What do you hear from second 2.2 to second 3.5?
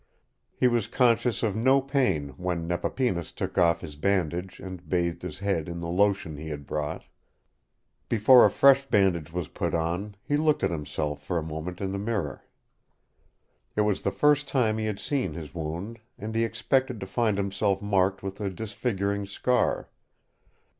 when Nepapinas